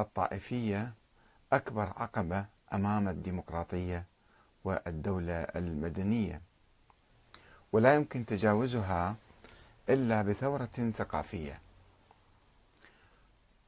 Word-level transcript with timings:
الطائفية 0.00 0.92
أكبر 1.52 1.92
عقبة 1.96 2.46
أمام 2.72 3.08
الديمقراطية 3.08 4.04
والدولة 4.64 5.34
المدنية 5.34 6.42
ولا 7.72 7.94
يمكن 7.94 8.26
تجاوزها 8.26 9.16
إلا 9.88 10.22
بثورة 10.22 10.90
ثقافية. 10.96 11.60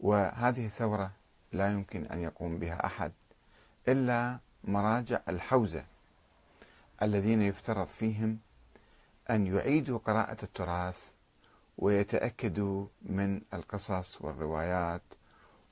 وهذه 0.00 0.66
الثورة 0.66 1.10
لا 1.52 1.72
يمكن 1.72 2.04
أن 2.06 2.18
يقوم 2.22 2.58
بها 2.58 2.86
أحد 2.86 3.12
إلا 3.88 4.38
مراجع 4.64 5.20
الحوزة 5.28 5.84
الذين 7.02 7.42
يفترض 7.42 7.86
فيهم 7.86 8.38
أن 9.30 9.46
يعيدوا 9.46 9.98
قراءة 9.98 10.36
التراث 10.44 11.10
ويتأكدوا 11.78 12.86
من 13.02 13.40
القصص 13.54 14.22
والروايات 14.22 15.02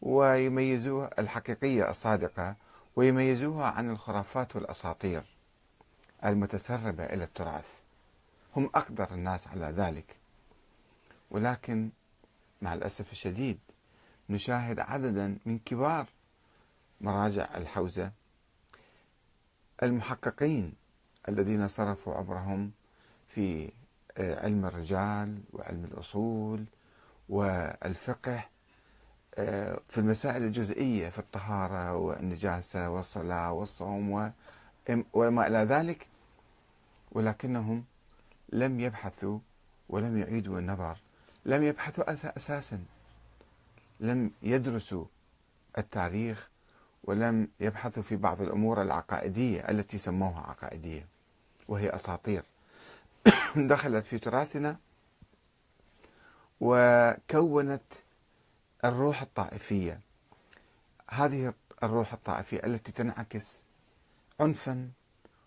ويميزوها 0.02 1.10
الحقيقية 1.18 1.90
الصادقة 1.90 2.54
ويميزوها 2.96 3.66
عن 3.66 3.90
الخرافات 3.90 4.56
والأساطير 4.56 5.22
المتسربة 6.24 7.04
إلى 7.04 7.24
التراث. 7.24 7.80
هم 8.56 8.70
أقدر 8.74 9.08
الناس 9.10 9.48
على 9.48 9.66
ذلك. 9.66 10.16
ولكن 11.30 11.90
مع 12.62 12.74
الأسف 12.74 13.12
الشديد 13.12 13.58
نشاهد 14.30 14.80
عددا 14.80 15.38
من 15.46 15.58
كبار 15.58 16.06
مراجع 17.00 17.48
الحوزة 17.56 18.12
المحققين 19.82 20.72
الذين 21.28 21.68
صرفوا 21.68 22.14
عمرهم 22.14 22.70
في 23.28 23.70
آه، 24.18 24.44
علم 24.44 24.64
الرجال 24.64 25.40
وعلم 25.52 25.84
الأصول 25.84 26.64
والفقه 27.28 28.44
في 29.88 29.98
المسائل 29.98 30.42
الجزئية 30.42 31.08
في 31.08 31.18
الطهارة 31.18 31.96
والنجاسة 31.96 32.90
والصلاة 32.90 33.52
والصوم 33.52 34.32
وما 35.12 35.46
إلى 35.46 35.58
ذلك 35.58 36.06
ولكنهم 37.12 37.84
لم 38.52 38.80
يبحثوا 38.80 39.38
ولم 39.88 40.18
يعيدوا 40.18 40.58
النظر 40.58 40.96
لم 41.44 41.62
يبحثوا 41.64 42.12
أساسا 42.36 42.84
لم 44.00 44.30
يدرسوا 44.42 45.04
التاريخ 45.78 46.48
ولم 47.04 47.48
يبحثوا 47.60 48.02
في 48.02 48.16
بعض 48.16 48.42
الأمور 48.42 48.82
العقائدية 48.82 49.60
التي 49.60 49.98
سموها 49.98 50.40
عقائدية 50.40 51.06
وهي 51.68 51.94
أساطير. 51.94 52.42
دخلت 53.56 54.04
في 54.04 54.18
تراثنا 54.18 54.76
وكونت 56.60 57.82
الروح 58.84 59.22
الطائفية. 59.22 60.00
هذه 61.10 61.54
الروح 61.82 62.12
الطائفية 62.12 62.64
التي 62.64 62.92
تنعكس 62.92 63.64
عنفا 64.40 64.90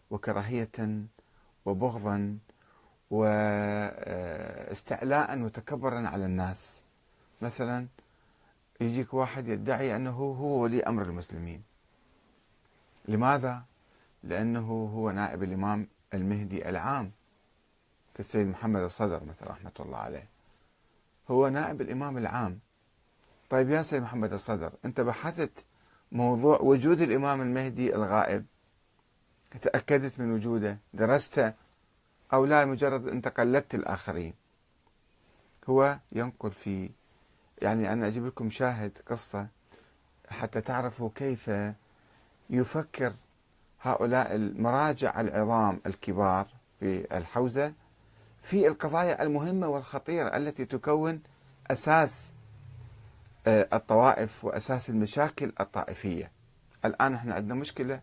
وكراهية 0.09 1.05
وبغضا 1.65 2.37
واستعلاء 3.09 4.71
وتكبرا 5.39 6.07
على 6.07 6.25
الناس. 6.25 6.83
مثلا 7.41 7.87
يجيك 8.81 9.13
واحد 9.13 9.47
يدعي 9.47 9.95
أنه 9.95 10.19
هو 10.19 10.61
ولي 10.61 10.83
أمر 10.83 11.03
المسلمين. 11.03 11.63
لماذا؟ 13.07 13.63
لأنه 14.23 14.89
هو 14.93 15.11
نائب 15.11 15.43
الإمام 15.43 15.87
المهدي 16.13 16.69
العام 16.69 17.11
كالسيد 18.15 18.47
محمد 18.47 18.81
الصدر 18.81 19.23
مثلا 19.23 19.49
رحمة 19.49 19.71
الله 19.79 19.97
عليه. 19.97 20.27
هو 21.31 21.47
نائب 21.49 21.81
الإمام 21.81 22.17
العام. 22.17 22.59
طيب 23.53 23.69
يا 23.69 23.83
سيد 23.83 24.01
محمد 24.01 24.33
الصدر 24.33 24.73
أنت 24.85 25.01
بحثت 25.01 25.65
موضوع 26.11 26.59
وجود 26.61 27.01
الإمام 27.01 27.41
المهدي 27.41 27.95
الغائب. 27.95 28.45
تأكدت 29.61 30.19
من 30.19 30.31
وجوده 30.31 30.77
درسته 30.93 31.53
أو 32.33 32.45
لا 32.45 32.65
مجرد 32.65 33.07
أنت 33.07 33.27
قلدت 33.27 33.75
الآخرين. 33.75 34.33
هو 35.69 35.97
ينقل 36.11 36.51
في 36.51 36.89
يعني 37.61 37.93
أنا 37.93 38.07
أجيب 38.07 38.25
لكم 38.25 38.49
شاهد 38.49 38.97
قصة 39.07 39.47
حتى 40.29 40.61
تعرفوا 40.61 41.09
كيف 41.15 41.51
يفكر 42.49 43.13
هؤلاء 43.81 44.35
المراجع 44.35 45.19
العظام 45.21 45.79
الكبار 45.85 46.47
في 46.79 47.17
الحوزة 47.17 47.73
في 48.43 48.67
القضايا 48.67 49.23
المهمة 49.23 49.67
والخطيرة 49.67 50.37
التي 50.37 50.65
تكون 50.65 51.21
أساس 51.71 52.32
الطوائف 53.47 54.45
وأساس 54.45 54.89
المشاكل 54.89 55.51
الطائفية. 55.59 56.31
الآن 56.85 57.13
إحنا 57.13 57.33
عندنا 57.33 57.55
مشكلة 57.55 57.99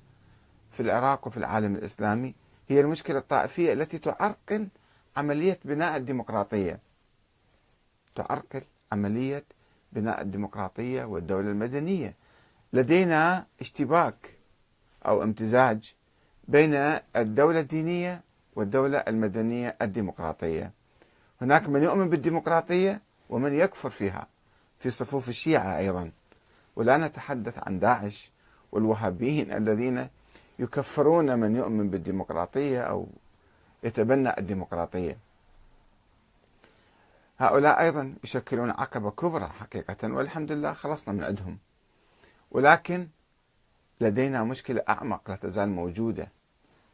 في 0.72 0.80
العراق 0.80 1.26
وفي 1.26 1.36
العالم 1.36 1.74
الإسلامي. 1.74 2.34
هي 2.68 2.80
المشكلة 2.80 3.18
الطائفية 3.18 3.72
التي 3.72 3.98
تعرقل 3.98 4.68
عملية 5.16 5.58
بناء 5.64 5.96
الديمقراطية. 5.96 6.78
تعرقل 8.14 8.62
عملية 8.92 9.44
بناء 9.92 10.20
الديمقراطية 10.20 11.04
والدولة 11.04 11.50
المدنية. 11.50 12.14
لدينا 12.72 13.46
اشتباك 13.60 14.38
أو 15.06 15.22
امتزاج 15.22 15.94
بين 16.48 16.74
الدولة 17.16 17.60
الدينية 17.60 18.20
والدولة 18.56 18.98
المدنية 18.98 19.76
الديمقراطية. 19.82 20.72
هناك 21.40 21.68
من 21.68 21.82
يؤمن 21.82 22.08
بالديمقراطية 22.08 23.00
ومن 23.30 23.54
يكفر 23.54 23.90
فيها. 23.90 24.26
في 24.80 24.90
صفوف 24.90 25.28
الشيعة 25.28 25.78
أيضا. 25.78 26.10
ولا 26.76 26.96
نتحدث 26.96 27.58
عن 27.58 27.78
داعش 27.78 28.30
والوهابيين 28.72 29.52
الذين 29.52 30.08
يكفرون 30.58 31.38
من 31.38 31.56
يؤمن 31.56 31.90
بالديمقراطية 31.90 32.80
أو 32.80 33.06
يتبنى 33.82 34.38
الديمقراطية. 34.38 35.18
هؤلاء 37.38 37.80
أيضا 37.80 38.14
يشكلون 38.24 38.70
عقبة 38.70 39.10
كبرى 39.10 39.46
حقيقة 39.46 40.12
والحمد 40.12 40.52
لله 40.52 40.72
خلصنا 40.72 41.14
من 41.14 41.24
عندهم. 41.24 41.58
ولكن 42.50 43.08
لدينا 44.00 44.44
مشكلة 44.44 44.82
أعمق 44.88 45.30
لا 45.30 45.36
تزال 45.36 45.68
موجودة. 45.68 46.28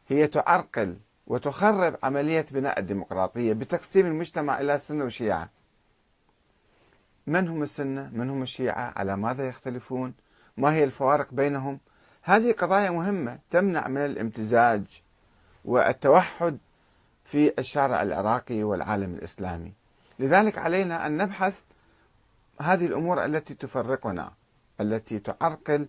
هي 0.07 0.27
تعرقل 0.27 0.97
وتخرب 1.27 1.97
عملية 2.03 2.45
بناء 2.51 2.79
الديمقراطية 2.79 3.53
بتقسيم 3.53 4.05
المجتمع 4.05 4.59
إلى 4.59 4.79
سنة 4.79 5.05
وشيعة. 5.05 5.49
من 7.27 7.47
هم 7.47 7.63
السنة؟ 7.63 8.09
من 8.13 8.29
هم 8.29 8.41
الشيعة؟ 8.41 8.93
على 8.95 9.17
ماذا 9.17 9.47
يختلفون؟ 9.47 10.13
ما 10.57 10.73
هي 10.73 10.83
الفوارق 10.83 11.33
بينهم؟ 11.33 11.79
هذه 12.23 12.51
قضايا 12.51 12.89
مهمة 12.89 13.39
تمنع 13.49 13.87
من 13.87 14.05
الامتزاج 14.05 14.83
والتوحد 15.65 16.57
في 17.23 17.53
الشارع 17.59 18.01
العراقي 18.01 18.63
والعالم 18.63 19.13
الإسلامي. 19.13 19.73
لذلك 20.19 20.57
علينا 20.57 21.07
أن 21.07 21.17
نبحث 21.17 21.61
هذه 22.61 22.85
الأمور 22.85 23.25
التي 23.25 23.53
تفرقنا 23.53 24.31
التي 24.81 25.19
تعرقل 25.19 25.87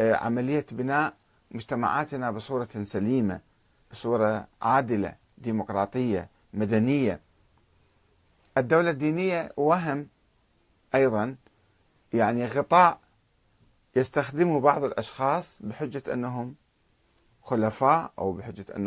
آه، 0.00 0.14
عملية 0.14 0.66
بناء 0.72 1.14
مجتمعاتنا 1.50 2.30
بصورة 2.30 2.68
سليمة 2.82 3.40
بصورة 3.90 4.46
عادلة 4.62 5.14
ديمقراطية 5.38 6.28
مدنية. 6.54 7.20
الدولة 8.58 8.90
الدينية 8.90 9.52
وهم 9.56 10.06
أيضا 10.94 11.36
يعني 12.12 12.46
غطاء 12.46 13.00
يستخدمه 13.96 14.60
بعض 14.60 14.84
الأشخاص 14.84 15.58
بحجة 15.60 16.12
أنهم 16.12 16.54
خلفاء 17.42 18.12
أو 18.18 18.32
بحجة 18.32 18.64
أنهم 18.76 18.80